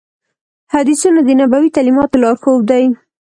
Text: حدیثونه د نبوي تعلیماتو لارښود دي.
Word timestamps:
حدیثونه 0.73 1.19
د 1.23 1.29
نبوي 1.39 1.69
تعلیماتو 1.75 2.15
لارښود 2.23 2.61
دي. 2.69 2.85